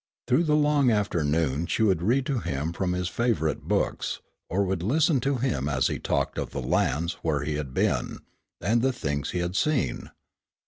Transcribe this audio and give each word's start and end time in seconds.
Through 0.27 0.45
the 0.45 0.55
long 0.55 0.89
afternoons 0.89 1.69
she 1.69 1.83
would 1.83 2.01
read 2.01 2.25
to 2.25 2.39
him 2.39 2.73
from 2.73 2.93
his 2.93 3.07
favorite 3.07 3.67
books, 3.67 4.19
or 4.49 4.63
would 4.63 4.81
listen 4.81 5.19
to 5.19 5.35
him 5.35 5.69
as 5.69 5.89
he 5.89 5.99
talked 5.99 6.39
of 6.39 6.49
the 6.49 6.59
lands 6.59 7.17
where 7.21 7.43
he 7.43 7.53
had 7.53 7.71
been, 7.71 8.17
and 8.59 8.81
the 8.81 8.93
things 8.93 9.29
he 9.29 9.37
had 9.41 9.55
seen. 9.55 10.09